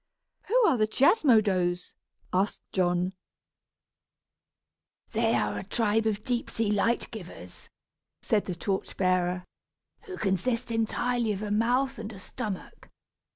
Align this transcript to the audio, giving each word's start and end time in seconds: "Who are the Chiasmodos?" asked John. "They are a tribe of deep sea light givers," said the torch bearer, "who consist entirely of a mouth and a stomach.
"Who 0.47 0.59
are 0.65 0.77
the 0.77 0.87
Chiasmodos?" 0.87 1.93
asked 2.33 2.63
John. 2.71 3.13
"They 5.11 5.35
are 5.35 5.59
a 5.59 5.63
tribe 5.63 6.07
of 6.07 6.23
deep 6.23 6.49
sea 6.49 6.71
light 6.71 7.11
givers," 7.11 7.69
said 8.23 8.45
the 8.45 8.55
torch 8.55 8.97
bearer, 8.97 9.45
"who 10.05 10.17
consist 10.17 10.71
entirely 10.71 11.33
of 11.33 11.43
a 11.43 11.51
mouth 11.51 11.99
and 11.99 12.11
a 12.13 12.17
stomach. 12.17 12.89